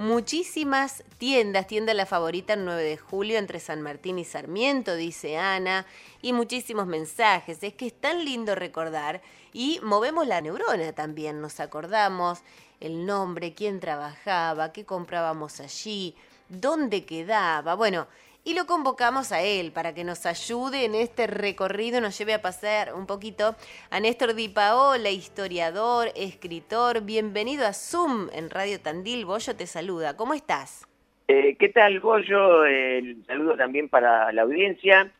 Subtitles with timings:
[0.00, 5.36] muchísimas tiendas, tienda la favorita el 9 de julio entre San Martín y Sarmiento, dice
[5.36, 5.84] Ana,
[6.22, 7.62] y muchísimos mensajes.
[7.62, 9.20] Es que es tan lindo recordar
[9.52, 12.38] y movemos la neurona también, nos acordamos
[12.80, 16.16] el nombre, quién trabajaba, qué comprábamos allí,
[16.48, 17.74] dónde quedaba.
[17.74, 18.06] Bueno,
[18.44, 22.40] y lo convocamos a él para que nos ayude en este recorrido, nos lleve a
[22.40, 23.54] pasar un poquito
[23.90, 27.02] a Néstor Di Paola, historiador, escritor.
[27.02, 29.26] Bienvenido a Zoom en Radio Tandil.
[29.26, 30.16] Bollo te saluda.
[30.16, 30.86] ¿Cómo estás?
[31.28, 32.64] Eh, ¿Qué tal, Bollo?
[32.64, 35.12] El saludo también para la audiencia.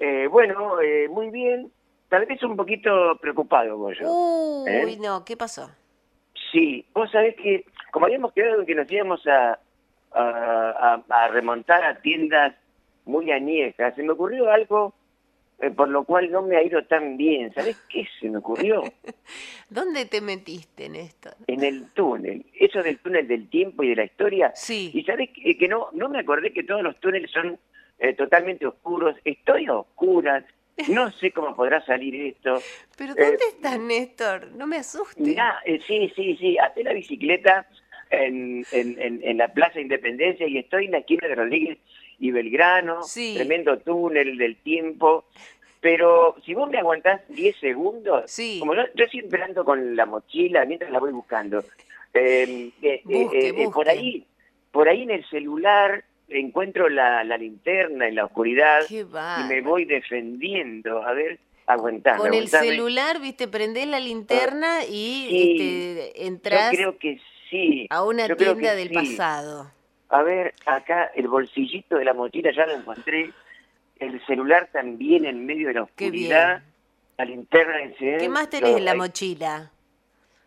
[0.00, 1.70] Eh, bueno, eh, muy bien.
[2.08, 4.04] Tal vez un poquito preocupado, Bollo.
[4.10, 5.70] Uy, no, ¿qué pasó?
[6.52, 9.58] Sí, vos sabés que, como habíamos quedado en que nos íbamos a,
[10.12, 12.54] a remontar a tiendas
[13.04, 14.94] muy añeja, se me ocurrió algo
[15.60, 17.52] eh, por lo cual no me ha ido tan bien.
[17.54, 18.82] ¿Sabes qué se me ocurrió?
[19.70, 21.34] ¿Dónde te metiste, Néstor?
[21.46, 22.44] En el túnel.
[22.58, 24.52] Eso del túnel del tiempo y de la historia.
[24.54, 24.90] Sí.
[24.92, 27.58] Y sabes que, no, no me acordé que todos los túneles son
[27.98, 29.16] eh, totalmente oscuros.
[29.24, 30.44] Estoy a oscuras.
[30.88, 32.58] No sé cómo podrá salir esto.
[32.98, 34.48] ¿Pero dónde eh, estás, Néstor?
[34.56, 35.36] No me asustes.
[35.86, 36.58] Sí, sí, sí.
[36.58, 37.66] Hacé la bicicleta
[38.10, 41.78] en, en, en, la Plaza Independencia y estoy en la esquina de Rodríguez
[42.24, 45.26] y Belgrano, tremendo túnel del tiempo.
[45.78, 50.90] Pero si vos me aguantás 10 segundos, como yo, estoy esperando con la mochila mientras
[50.90, 51.62] la voy buscando,
[52.14, 54.24] em, eh, eh, eh, por ahí
[54.70, 59.04] por ahí en el celular encuentro la, linterna en la oscuridad y
[59.46, 61.06] me voy defendiendo.
[61.06, 62.22] A ver, aguantando.
[62.22, 67.86] Con el celular, viste, prendés la linterna y este, entras creo que sí.
[67.90, 69.70] a una tienda del pasado.
[70.14, 73.32] A ver, acá el bolsillito de la mochila ya lo encontré.
[73.98, 76.62] El celular también en medio de la oscuridad.
[77.18, 79.72] La linterna de ¿Qué más tenés en la mochila?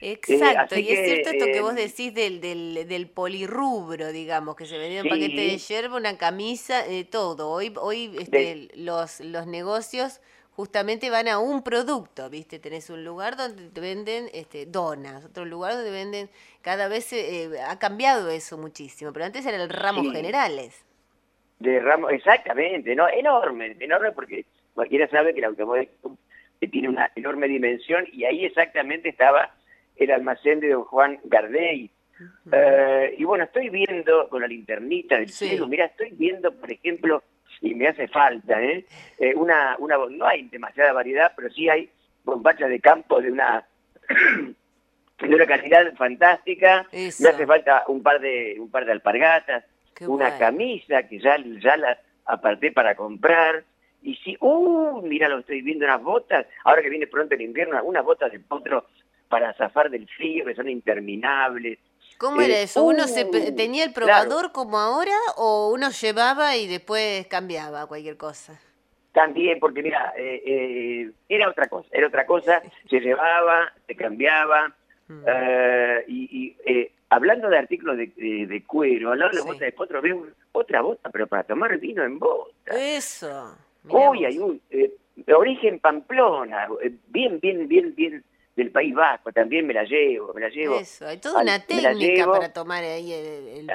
[0.00, 4.78] Exacto, y es cierto esto que vos decís del, del, del polirrubro, digamos, que se
[4.78, 7.50] vendía un paquete de yerba, una camisa, eh, todo.
[7.50, 10.20] Hoy, hoy este, los, los negocios
[10.52, 12.60] justamente van a un producto, ¿viste?
[12.60, 16.30] Tenés un lugar donde te venden este, donas, otro lugar donde venden,
[16.62, 17.12] cada vez
[17.66, 20.84] ha cambiado eso muchísimo, pero antes eran ramos generales.
[21.58, 24.46] De ramos, exactamente, no, enorme, enorme porque
[24.78, 25.88] cualquiera sabe que el automóvil
[26.70, 29.52] tiene una enorme dimensión y ahí exactamente estaba
[29.96, 31.90] el almacén de don Juan Gardey.
[32.52, 37.24] Eh, y bueno, estoy viendo con la linternita del cielo, mira, estoy viendo, por ejemplo,
[37.60, 38.86] y me hace falta, ¿eh?
[39.18, 41.90] eh una, una, no hay demasiada variedad, pero sí hay
[42.22, 43.66] bombachas de campo de una
[45.18, 46.86] de una calidad fantástica.
[46.92, 49.64] Me hace falta un par de un par de alpargatas,
[50.02, 53.64] una camisa que ya ya la aparté para comprar.
[54.02, 57.82] Y si, uh, mira, lo estoy viendo, unas botas, ahora que viene pronto el invierno,
[57.82, 58.86] unas botas de potro
[59.28, 61.78] para zafar del frío, que son interminables.
[62.18, 62.82] ¿Cómo era eh, eso?
[62.82, 68.16] ¿Uno se uh, tenía el probador como ahora o uno llevaba y después cambiaba cualquier
[68.16, 68.58] cosa?
[69.12, 74.74] También, porque mira, eh, eh, era otra cosa, era otra cosa, se llevaba, se cambiaba,
[75.08, 75.24] mm.
[76.06, 76.56] y,
[77.08, 81.42] hablando de artículos de, cuero, hablando de botas de potro, veo otra bota, pero para
[81.44, 82.76] tomar vino en bota.
[82.76, 83.56] Eso.
[83.90, 84.92] Uy, hay un eh,
[85.34, 88.24] origen Pamplona, eh, bien, bien, bien, bien
[88.56, 90.78] del País Vasco, también me la llevo, me la llevo.
[90.78, 93.70] Eso, hay toda una técnica para tomar ahí el, el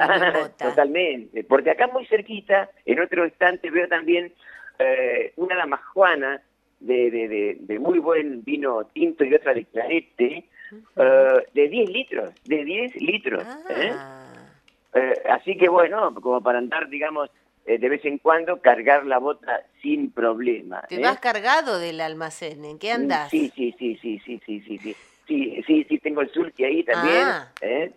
[0.58, 4.34] Totalmente, porque acá muy cerquita, en otro instante veo también
[4.80, 6.42] eh, una damajuana
[6.82, 10.50] de, de, de, de, muy buen vino tinto y otra de clarete,
[10.98, 13.44] eh, de 10 litros, de 10 litros.
[13.46, 14.20] Ah,
[14.96, 17.30] Eh, así que bueno, como para andar, digamos,
[17.66, 20.82] eh, de vez en cuando, cargar la bota sin problema.
[20.90, 21.02] Te ¿eh?
[21.02, 23.30] vas cargado del almacén, ¿en qué andás?
[23.30, 24.96] Sí, sí, sí, sí, sí, sí, sí, sí.
[25.28, 27.24] Sí, sí, sí, tengo el surti ahí también.
[27.24, 27.52] Ah.
[27.62, 27.92] ¿eh?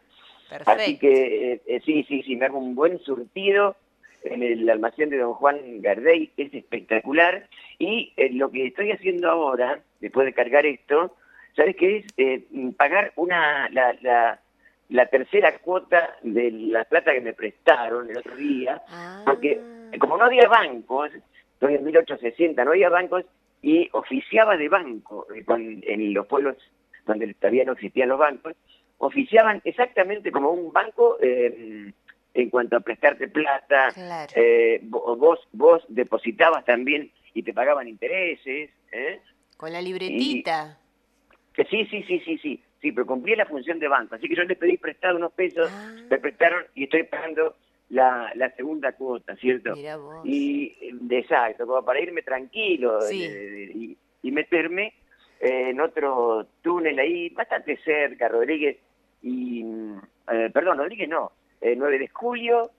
[0.48, 0.70] Perfecto.
[0.70, 3.76] Así que eh, eh, sí, sí, sí, me hago un buen surtido
[4.22, 7.48] en el almacén de don Juan Gardey, es espectacular.
[7.78, 11.16] Y lo que estoy haciendo ahora, después de cargar esto,
[11.56, 12.06] ¿sabes qué es?
[12.16, 12.44] Eh,
[12.76, 14.40] pagar una la, la,
[14.88, 19.22] la tercera cuota de la plata que me prestaron el otro día, Ah.
[19.26, 19.60] porque
[19.98, 21.10] como no había bancos,
[21.54, 23.24] estoy en 1860, no había bancos,
[23.62, 26.56] y oficiaba de banco eh, en los pueblos
[27.06, 28.54] donde todavía no existían los bancos,
[28.98, 31.92] oficiaban exactamente como un banco eh,
[32.34, 34.32] en cuanto a prestarte plata, Claro.
[34.36, 39.20] eh, vo- vos, vos depositabas también y te pagaban intereses, ¿eh?
[39.56, 40.78] Con la libretita.
[41.54, 44.14] Que sí, sí, sí, sí, sí, sí, pero cumplía la función de banco.
[44.14, 45.94] Así que yo les pedí prestado unos pesos, Ah.
[46.10, 47.56] me prestaron y estoy pagando
[47.90, 49.74] la, la segunda cuota, ¿cierto?
[49.76, 50.24] Mira vos.
[50.24, 53.22] Y eh, exacto, como para irme tranquilo Sí.
[53.24, 54.94] eh, y, y meterme
[55.40, 58.78] eh, en otro túnel ahí, bastante cerca, Rodríguez
[59.22, 59.64] y,
[60.32, 62.70] eh, perdón, Rodríguez no, eh, 9 de julio,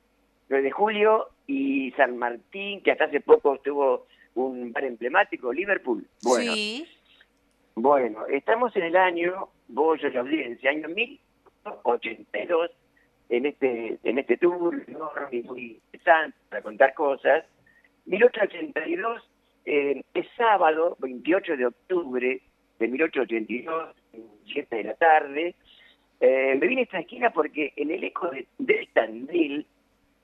[0.50, 6.06] 9 de julio y San Martín, que hasta hace poco estuvo un bar emblemático, Liverpool.
[6.24, 6.86] Bueno, Sí.
[7.76, 12.72] bueno, estamos en el año, vos y audiencia, año 1082,
[13.30, 17.46] en este, en este tour enorme y muy interesante para contar cosas.
[18.06, 19.30] 1882
[19.66, 22.42] eh, es sábado, 28 de octubre
[22.80, 23.96] de 1882,
[24.54, 25.56] 7 de la tarde.
[26.20, 29.66] Eh, me vine a esta esquina porque en el eco de, de Tandil,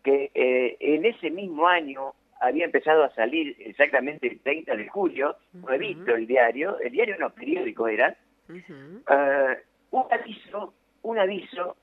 [0.03, 5.37] que eh, en ese mismo año había empezado a salir exactamente el 30 de julio,
[5.53, 8.17] no he visto el diario, el diario no, periódico era,
[8.55, 10.73] Eh, un aviso,
[11.03, 11.75] un aviso,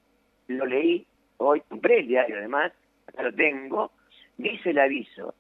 [0.49, 1.07] lo leí,
[1.39, 2.73] hoy compré el diario además,
[3.19, 3.93] lo tengo,
[4.37, 5.35] dice el aviso,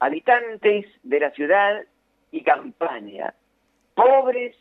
[0.00, 1.82] habitantes de la ciudad
[2.30, 3.34] y campaña,
[3.94, 4.56] pobres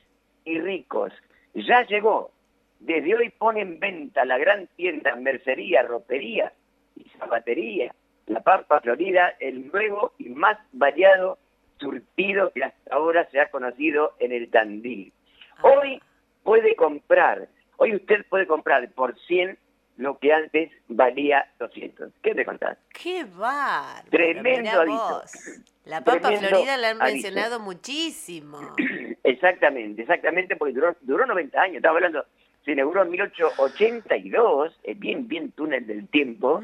[0.46, 1.14] y ricos,
[1.54, 2.32] ya llegó,
[2.80, 6.54] desde hoy pone en venta la gran tienda mercería, ropería
[6.96, 7.94] y zapatería,
[8.28, 11.38] La Pampa Florida, el nuevo y más variado
[11.80, 15.14] surtido que hasta ahora se ha conocido en el Tandil.
[15.58, 15.62] Ah.
[15.64, 16.02] Hoy
[16.44, 19.58] puede comprar, hoy usted puede comprar por 100
[19.98, 22.12] lo que antes valía 200.
[22.22, 22.78] ¿Qué te contás?
[22.94, 24.08] ¡Qué bárbaro!
[24.10, 25.24] Tremendo.
[25.86, 28.60] La Pampa Tremendo Florida la han mencionado muchísimo.
[29.24, 32.26] Exactamente, exactamente, porque duró, duró 90 años, estaba hablando,
[32.64, 36.64] se inauguró en 1882, es bien, bien túnel del tiempo,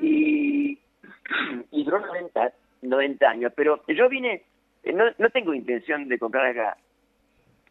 [0.00, 0.80] y,
[1.70, 2.52] y duró 90,
[2.82, 3.52] 90 años.
[3.54, 4.42] Pero yo vine,
[4.82, 6.76] eh, no, no tengo intención de comprar acá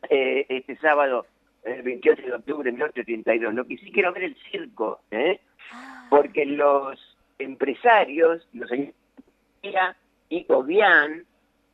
[0.09, 1.25] eh, este sábado,
[1.63, 3.53] el 28 de octubre de 1882.
[3.53, 5.39] Lo que sí quiero ver el circo, ¿eh?
[6.09, 6.99] porque los
[7.39, 8.93] empresarios, los señores
[10.29, 11.25] y Cobian,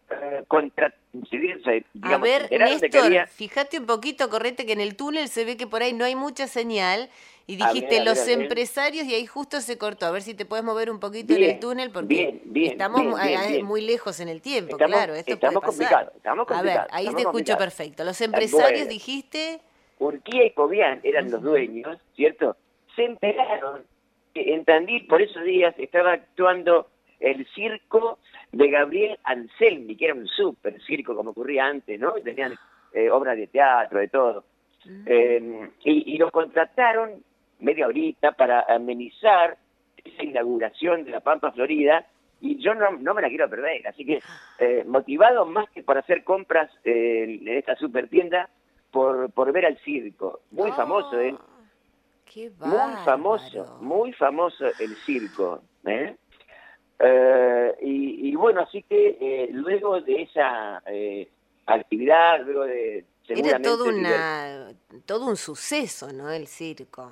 [0.09, 0.93] eh, contra,
[1.29, 5.45] se- A digamos, ver, Néstor, había- fíjate un poquito, correte que en el túnel se
[5.45, 7.09] ve que por ahí no hay mucha señal
[7.49, 8.41] y dijiste a los ver, a ver.
[8.41, 10.05] empresarios y ahí justo se cortó.
[10.05, 13.01] A ver si te puedes mover un poquito en el túnel porque bien, bien, estamos
[13.17, 15.87] ah, muy lejos en el tiempo, Estamos- claro, esto estamos puede pasar.
[15.89, 17.63] complicados, estamos A ver, complicados, ahí te escucho complicados.
[17.63, 18.03] perfecto.
[18.03, 18.89] Los empresarios Bueno.
[18.89, 19.61] dijiste,
[19.99, 22.57] Urquía y Cobian eran los dueños, ¿cierto?
[22.95, 23.83] Se enteraron
[24.33, 26.89] que en Tandil por esos días estaba actuando
[27.21, 28.19] el circo
[28.51, 32.11] de Gabriel Anselmi, que era un súper circo como ocurría antes, ¿no?
[32.15, 32.55] Tenían
[32.93, 34.43] eh, obras de teatro, de todo.
[34.85, 37.23] mm, Eh, y, y lo contrataron
[37.59, 39.57] media horita para amenizar
[40.03, 42.05] esa inauguración de la Pampa Florida
[42.39, 44.21] y yo no, no me la quiero perder, así que
[44.59, 48.49] eh, motivado más que por hacer compras eh, en esta super tienda,
[48.91, 50.41] por, por ver al circo.
[50.51, 51.35] Muy ah, famoso, ¿eh?
[52.25, 55.61] Qué Muy famoso, muy famoso el circo.
[55.85, 56.15] ¿eh?
[56.99, 61.27] Eh, y, y bueno, así que luego de esa eh,
[61.65, 63.05] actividad, luego de...
[63.29, 64.69] Era todo, una,
[65.05, 66.31] todo un suceso, ¿no?
[66.31, 67.11] El circo.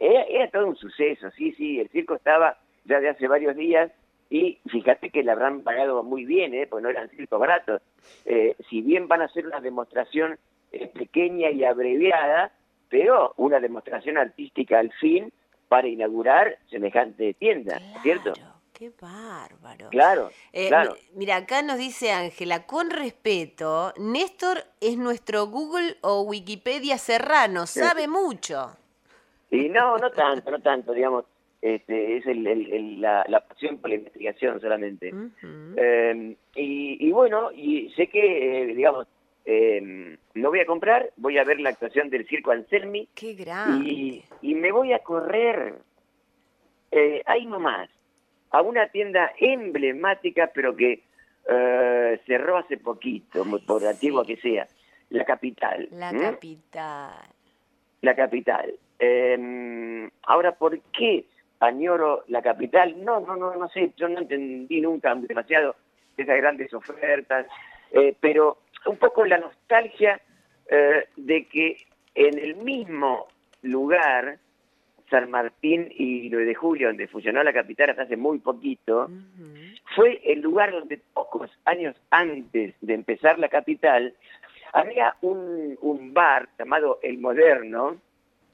[0.00, 3.90] Era, era todo un suceso, sí, sí, el circo estaba ya de hace varios días
[4.30, 6.66] y fíjate que le habrán pagado muy bien, ¿eh?
[6.66, 7.82] porque no eran circos baratos.
[8.24, 10.38] Eh, si bien van a hacer una demostración
[10.72, 12.52] eh, pequeña y abreviada,
[12.88, 15.32] pero una demostración artística al fin
[15.68, 18.32] para inaugurar semejante tienda, ¿cierto?
[18.72, 19.88] Qué bárbaro.
[19.90, 20.94] Claro, Eh, claro.
[21.12, 27.66] mi- Mira, acá nos dice Ángela, con respeto, Néstor es nuestro Google o Wikipedia serrano,
[27.66, 28.76] sabe mucho.
[29.50, 31.24] Y no, no tanto, no tanto, digamos,
[31.62, 35.12] este, es el- el- el- la, la pasión por la investigación solamente.
[35.76, 39.06] Eh, y, y bueno, y sé que, eh, digamos,
[39.44, 43.08] eh, no voy a comprar, voy a ver la actuación del Circo Anselmi.
[43.14, 43.88] Qué grande.
[43.90, 45.74] Y, y me voy a correr
[46.90, 47.88] eh, ahí nomás,
[48.50, 51.02] a una tienda emblemática, pero que
[51.50, 54.66] eh, cerró hace poquito, Ay, por antigua que sea,
[55.10, 55.88] la capital.
[55.92, 57.14] La capital.
[58.02, 58.74] La capital.
[58.98, 61.26] Eh, ahora, ¿por qué
[61.60, 63.04] añoro la capital?
[63.04, 65.76] No, no, no, no sé, yo no entendí nunca demasiado
[66.16, 67.46] esas grandes ofertas,
[67.92, 70.20] eh, pero un poco la nostalgia
[70.70, 71.76] eh, de que
[72.14, 73.28] en el mismo
[73.62, 74.38] lugar,
[75.10, 79.08] San Martín y 9 de Julio, donde fusionó la capital hasta hace muy poquito,
[79.94, 84.14] fue el lugar donde pocos años antes de empezar la capital
[84.72, 87.96] había un, un bar llamado El Moderno,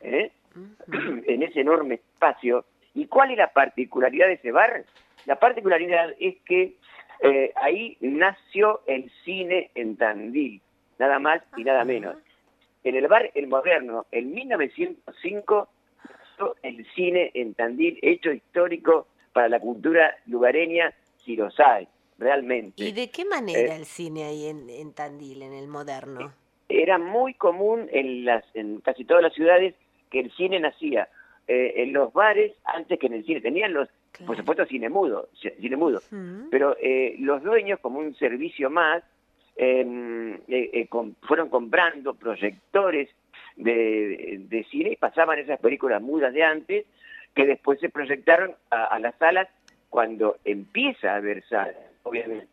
[0.05, 0.31] ¿eh?
[1.27, 2.65] En ese enorme espacio.
[2.95, 4.85] ¿Y cuál es la particularidad de ese bar?
[5.27, 6.77] La particularidad es que
[7.21, 10.61] eh, ahí nació el cine en Tandil,
[10.99, 12.17] nada más y nada menos.
[12.85, 15.69] En el bar El Moderno, en 1905,
[16.05, 20.93] nació el cine en Tandil, hecho histórico para la cultura lugareña,
[21.25, 22.85] si los hay, realmente.
[22.85, 26.33] ¿Y de qué manera Eh, el cine ahí en, en Tandil, en el moderno?
[26.69, 29.75] era muy común en las en casi todas las ciudades
[30.15, 31.09] que el cine nacía
[31.49, 33.41] eh, en los bares antes que en el cine.
[33.41, 33.89] Tenían los
[34.25, 36.01] por supuesto cine mudo ci- cine mudo.
[36.51, 39.03] Pero eh, los dueños como un servicio más
[39.57, 40.89] eh, eh, eh,
[41.23, 43.09] fueron comprando proyectores
[43.57, 46.87] de, de cine y pasaban esas películas mudas de antes
[47.35, 49.49] que después se proyectaron a, a las salas
[49.91, 52.47] cuando empieza a haber salas obviamente.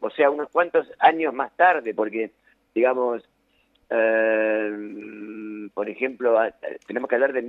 [0.00, 2.30] O sea, unos cuantos años más tarde, porque,
[2.74, 3.22] digamos,
[3.88, 4.70] eh,
[5.74, 6.38] por ejemplo,
[6.86, 7.42] tenemos que hablar de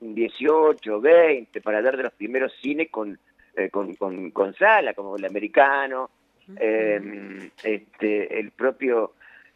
[0.00, 3.18] 1918, 20, para hablar de los primeros cines con,
[3.56, 6.10] eh, con, con, con sala, como el americano,
[6.56, 9.12] eh, este, el propio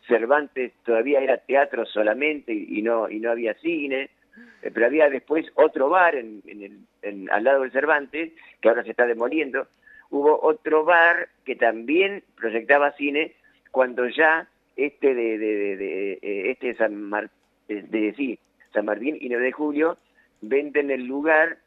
[0.06, 4.10] Cervantes todavía era teatro solamente y, y no y no había cine,
[4.62, 8.68] eh, pero había después otro bar en, en el, en- al lado del Cervantes, que
[8.68, 9.66] ahora se está demoliendo,
[10.10, 13.32] hubo otro bar que también proyectaba cine
[13.72, 17.30] cuando ya este de, de, de- de, eh, este de San Mar-
[17.68, 18.38] de, de- sí,
[18.72, 19.96] San Martín y 9 de Julio
[20.40, 21.58] venden el lugar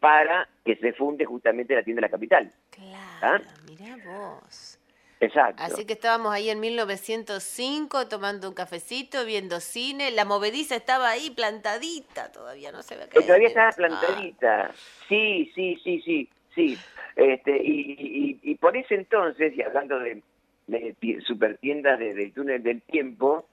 [0.00, 2.52] para que se funde justamente la tienda de la capital.
[2.70, 4.78] Claro, mirá vos.
[5.20, 5.60] Exacto.
[5.64, 10.10] Así que estábamos ahí en 1905 tomando un cafecito, viendo cine.
[10.12, 14.70] La movediza estaba ahí plantadita, todavía no se ve Eh, todavía estaba plantadita.
[15.08, 16.78] Sí, sí, sí, sí, sí.
[17.16, 20.22] Este, y, y- y por ese entonces, y hablando de,
[20.68, 23.48] de ti- supertiendas de- del túnel del tiempo,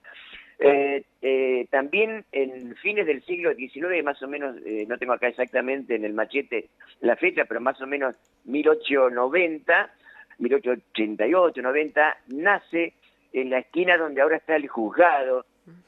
[0.58, 5.26] eh, eh, también en fines del siglo XIX, más o menos, eh, no tengo acá
[5.28, 6.68] exactamente en el machete
[7.00, 9.90] la fecha, pero más o menos 1890,
[10.38, 12.94] 1888, 90, nace
[13.32, 15.44] en la esquina donde ahora está el juzgado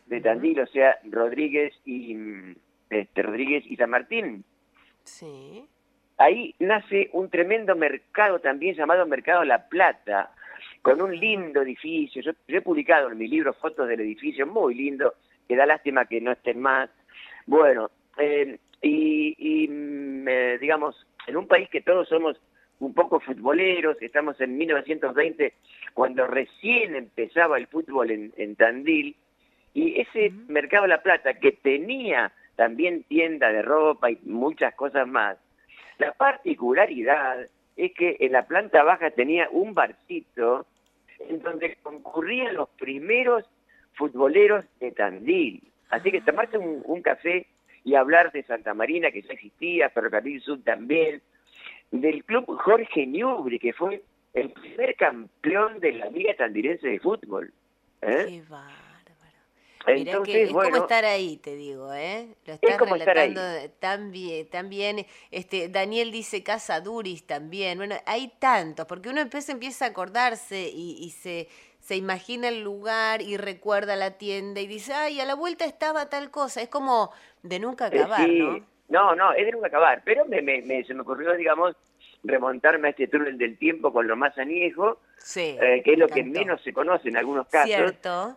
[0.06, 2.16] de Tandil, o sea, Rodríguez y
[2.90, 4.44] este, Rodríguez y San Martín.
[5.04, 5.64] Sí.
[6.18, 10.32] Ahí nace un tremendo mercado también llamado Mercado La Plata,
[10.82, 12.22] con un lindo edificio.
[12.22, 15.14] Yo, yo he publicado en mi libro fotos del edificio, muy lindo,
[15.46, 16.90] que da lástima que no estén más.
[17.46, 22.40] Bueno, eh, y, y, mm, eh, digamos, en un país que todos somos
[22.80, 25.54] un poco futboleros, estamos en 1920,
[25.94, 29.16] cuando recién empezaba el fútbol en, en Tandil,
[29.74, 30.30] y ese.
[30.48, 35.38] Mercado La Plata, que tenía también tienda de ropa y muchas cosas más,
[35.98, 37.46] la particularidad
[37.78, 40.66] es que en la planta baja tenía un barcito
[41.20, 43.44] en donde concurrían los primeros
[43.94, 45.62] futboleros de Tandil.
[45.88, 47.46] Así que tomarse un, un café
[47.84, 51.22] y hablar de Santa Marina, que ya existía, Ferrocarril Sur también,
[51.92, 54.02] del club Jorge Newbery, que fue
[54.34, 57.52] el primer campeón de la Liga Tandilense de Fútbol.
[58.02, 58.24] ¿eh?
[58.28, 58.42] Qué.
[59.94, 62.28] Mirá que es bueno, como estar ahí, te digo, ¿eh?
[62.46, 63.28] Lo estás como estar ahí.
[63.30, 65.06] relatando tan bien, tan bien.
[65.30, 67.78] Este, Daniel dice Casa Duris también.
[67.78, 71.48] Bueno, hay tantos, porque uno empieza, empieza a acordarse y, y se,
[71.80, 76.08] se imagina el lugar y recuerda la tienda y dice, ay, a la vuelta estaba
[76.08, 76.60] tal cosa.
[76.62, 77.10] Es como
[77.42, 78.38] de nunca Eh, acabar, sí.
[78.38, 78.66] ¿no?
[78.88, 80.02] No, no, es de nunca acabar.
[80.04, 81.76] Pero me, me- me- se me ocurrió, digamos,
[82.24, 85.56] remontarme a este túnel del tiempo con lo más añejo, Sí.
[85.60, 87.68] eh, que es lo que menos se conoce en algunos casos.
[87.68, 88.36] Cierto.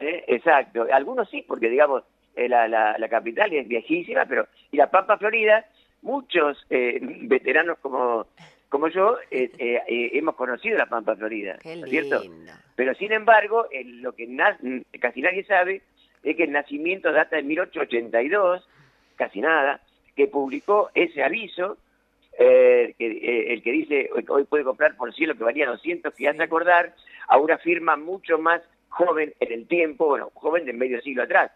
[0.00, 0.24] ¿Eh?
[0.28, 0.86] Exacto.
[0.92, 2.04] Algunos sí, porque, digamos,
[2.36, 4.46] eh, la, la, la capital es viejísima, pero...
[4.70, 5.64] Y la Pampa Florida,
[6.02, 8.26] muchos eh, veteranos como,
[8.68, 12.22] como yo eh, eh, eh, hemos conocido la Pampa Florida, Qué ¿no es cierto?
[12.76, 14.58] Pero sin embargo, lo que na-
[15.00, 15.82] casi nadie sabe
[16.22, 18.68] es que el nacimiento data de 1882,
[19.16, 19.80] casi nada,
[20.14, 21.76] que publicó ese aviso,
[22.38, 26.28] eh, que, eh, el que dice hoy puede comprar por cielo que valía 200, que
[26.28, 26.94] hace acordar
[27.26, 31.50] a una firma mucho más joven en el tiempo, bueno, joven de medio siglo atrás,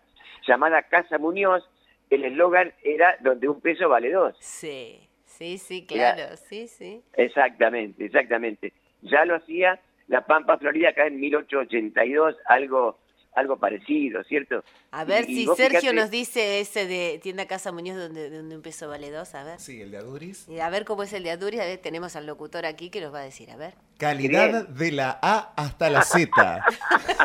[0.47, 1.69] llamada Casa Muñoz,
[2.11, 4.37] el eslogan era donde un peso vale dos.
[4.41, 7.03] Sí, sí, sí, claro, sí, sí.
[7.15, 8.73] Exactamente, exactamente.
[9.03, 12.99] Ya lo hacía la Pampa Florida acá en 1882, algo
[13.35, 14.63] algo parecido, ¿cierto?
[14.91, 18.89] A ver si Sergio nos dice ese de tienda Casa Muñoz donde, donde un peso
[18.89, 19.59] vale dos, a ver.
[19.61, 20.49] Sí, el de Aduris.
[20.49, 23.01] Y a ver cómo es el de Aduris, a ver, tenemos al locutor aquí que
[23.01, 23.75] nos va a decir, a ver.
[23.99, 26.65] Calidad de la A hasta la Z.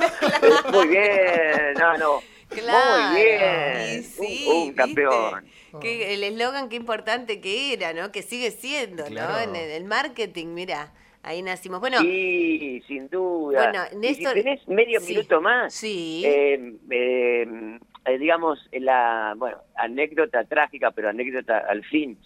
[0.71, 2.19] Muy bien, no, no.
[2.49, 3.11] Claro.
[3.11, 4.03] Muy bien.
[4.03, 5.45] Sí, un, un campeón.
[5.81, 8.11] Que el eslogan qué importante que era, ¿no?
[8.11, 9.39] Que sigue siendo, ¿no?
[9.39, 10.93] En el, el marketing, mira,
[11.27, 11.79] ahí nacimos.
[11.79, 13.63] Bueno, Sí, sin duda.
[13.71, 16.23] Bueno, Néstor- si tenés medio sí, minuto más, sí.
[16.25, 22.17] eh, eh, eh, digamos, la bueno, anécdota trágica, pero anécdota al fin,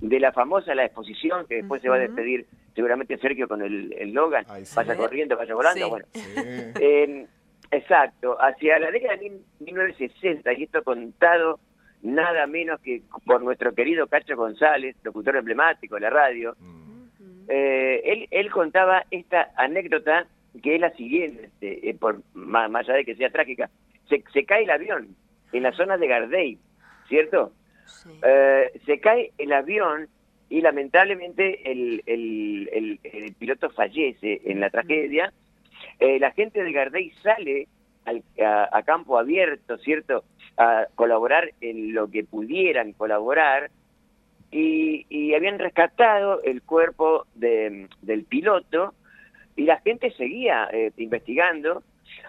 [0.00, 3.92] de la famosa la exposición, que después se va a despedir seguramente Sergio con el,
[3.98, 4.74] el Logan, Ay, sí.
[4.74, 5.90] vaya corriendo, vaya volando, Sí.
[5.90, 6.06] bueno.
[6.12, 6.20] Sí.
[6.80, 7.26] Eh,
[7.70, 11.60] exacto, hacia la década de mil- 1960, y esto contado
[12.02, 16.79] nada menos que por nuestro querido Cacho González, locutor emblemático de la radio, Mm.
[17.48, 20.26] Eh, él, él contaba esta anécdota
[20.62, 23.70] que es la siguiente, eh, por, más, más allá de que sea trágica,
[24.08, 25.14] se, se cae el avión
[25.52, 26.58] en la zona de Gardey,
[27.08, 27.52] ¿cierto?
[27.86, 28.10] sí.
[28.24, 30.08] Eh, se cae el avión
[30.48, 35.32] y lamentablemente el, el- el- el piloto fallece en la tragedia.
[36.00, 37.68] Eh, la gente de Gardey sale
[38.04, 40.24] al- a, a campo abierto, ¿cierto?
[40.56, 43.70] A colaborar en lo que pudieran colaborar
[44.50, 48.94] y, y habían rescatado el cuerpo de- del piloto
[49.56, 51.82] y la gente seguía eh, investigando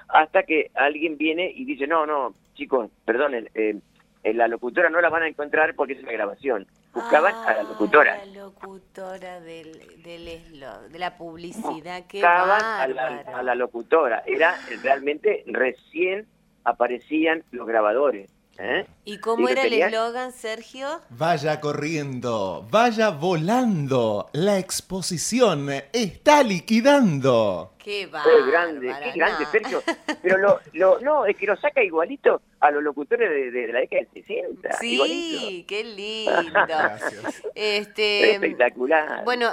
[0.09, 3.75] hasta que alguien viene y dice, no, no, chicos, perdonen, eh,
[4.23, 6.67] eh, la locutora no la van a encontrar porque es una grabación.
[6.93, 8.17] Buscaban a la Ah, locutora.
[8.17, 9.71] La locutora del,
[10.03, 14.21] del eslo- de la publicidad, qué Buscaban a la, a la locutora.
[14.27, 16.27] Era realmente recién
[16.65, 18.29] aparecían los grabadores.
[18.61, 18.85] ¿Eh?
[19.05, 21.01] ¿Y cómo era el eslogan, Sergio?
[21.09, 24.29] Vaya corriendo, vaya volando.
[24.33, 27.73] La exposición está liquidando.
[27.77, 28.45] Qué Qué bárbaro.
[28.45, 29.45] grande, qué grande.
[29.51, 29.81] Sergio.
[30.21, 33.73] Pero lo, lo, no, es que lo saca igualito a los locutores de, de- de
[33.73, 34.85] la década del 60.
[34.85, 35.39] igualito.
[35.39, 36.31] Sí, qué lindo.
[36.67, 37.43] Gracias.
[37.55, 39.23] Este, Espectacular.
[39.25, 39.49] Bueno,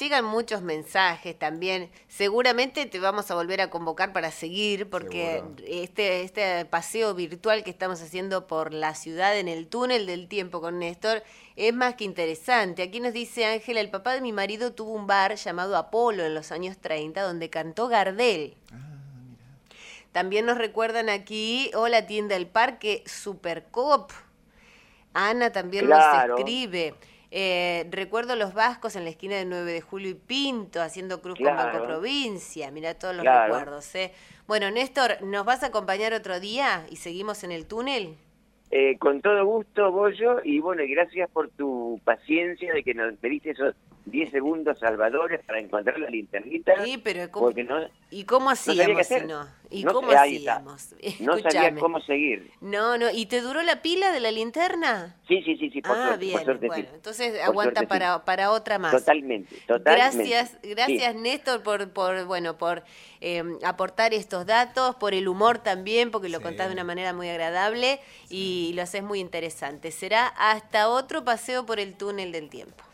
[0.00, 1.90] llegan muchos mensajes también.
[2.08, 5.62] Seguramente te vamos a volver a convocar para seguir, porque Seguro.
[5.66, 10.60] este, este paseo virtual que estamos haciendo por la ciudad en el túnel del tiempo
[10.60, 11.22] con Néstor
[11.56, 12.82] es más que interesante.
[12.82, 16.34] Aquí nos dice Ángela, el papá de mi marido tuvo un bar llamado Apolo en
[16.34, 18.54] los años 30 donde cantó Gardel.
[20.18, 24.10] También nos recuerdan aquí, hola tienda del parque, Supercop.
[25.14, 26.32] Ana también Claro.
[26.32, 26.94] nos escribe.
[27.30, 31.38] Eh, recuerdo los vascos en la esquina de 9 de julio y Pinto haciendo cruz
[31.38, 31.54] con.
[31.70, 32.68] Banco Provincia.
[32.72, 33.44] Mira todos los Claro.
[33.54, 33.94] recuerdos.
[33.94, 34.12] ¿eh?
[34.48, 38.16] Bueno, Néstor, ¿nos vas a acompañar otro día y seguimos en el túnel?
[38.72, 43.50] Eh, con todo gusto, Bollo, y bueno, gracias por tu paciencia de que nos pediste
[43.50, 43.76] esos
[44.10, 46.84] 10 segundos salvadores para encontrar la linternita.
[46.84, 47.76] Sí, pero ¿cómo, porque no,
[48.10, 49.26] ¿y cómo hacíamos si hacer.
[49.26, 49.46] no?
[49.70, 50.94] ¿Y No cómo hacíamos?
[51.20, 52.50] no sabía cómo seguir.
[52.62, 55.16] No, no, ¿y te duró la pila de la linterna?
[55.28, 56.94] Sí, sí, sí, sí, por ah, suerte, bien, por suerte bueno, sí.
[56.94, 57.86] entonces Por aguanta suerte, sí.
[57.86, 58.92] para, para otra más.
[58.92, 60.26] Totalmente, totalmente.
[60.30, 62.82] Gracias, gracias Néstor por, por bueno, por
[63.20, 66.44] eh, aportar estos datos, por el humor también, porque lo Sí.
[66.44, 69.90] contás de una manera muy agradable y lo haces muy interesante.
[69.90, 72.84] Será hasta otro paseo por el túnel del tiempo.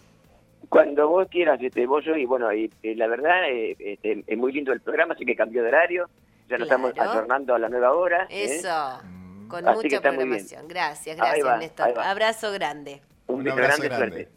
[0.75, 4.51] Cuando vos quieras, este Bollo, y bueno, y, eh, la verdad eh, este, es muy
[4.51, 6.09] lindo el programa, así que cambió de horario,
[6.49, 6.89] ya nos Claro.
[6.89, 8.27] estamos ayornando a la nueva hora.
[8.29, 8.45] ¿eh?
[8.45, 9.01] Eso,
[9.47, 10.67] con Así mucha programación.
[10.67, 11.97] Gracias, gracias va, Néstor.
[12.01, 13.01] Abrazo grande.
[13.29, 14.17] Un, Un abrazo grande, grande.
[14.25, 14.34] suerte.